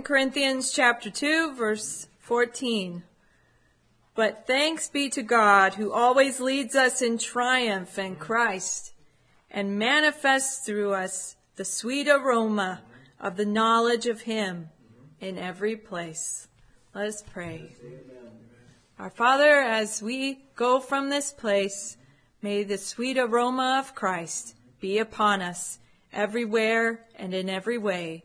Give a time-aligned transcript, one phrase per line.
[0.00, 3.02] Corinthians chapter 2 verse 14.
[4.14, 8.94] But thanks be to God who always leads us in triumph in Christ
[9.50, 12.80] and manifests through us the sweet aroma
[13.20, 14.70] of the knowledge of him
[15.20, 16.48] in every place.
[16.94, 17.76] Let us pray.
[18.98, 21.98] Our Father, as we go from this place,
[22.40, 25.78] may the sweet aroma of Christ be upon us
[26.14, 28.24] everywhere and in every way.